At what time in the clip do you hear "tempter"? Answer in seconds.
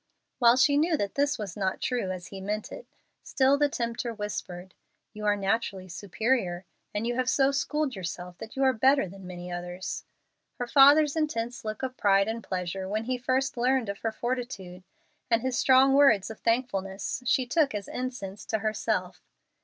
3.69-4.11